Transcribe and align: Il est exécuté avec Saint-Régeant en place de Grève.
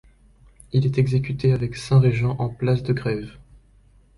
Il 0.71 0.87
est 0.87 0.97
exécuté 0.97 1.53
avec 1.53 1.75
Saint-Régeant 1.75 2.35
en 2.39 2.49
place 2.49 2.81
de 2.81 2.91
Grève. 2.91 3.37